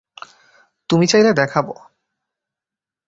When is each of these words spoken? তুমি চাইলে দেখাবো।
তুমি 0.89 1.05
চাইলে 1.07 1.31
দেখাবো। 1.33 1.73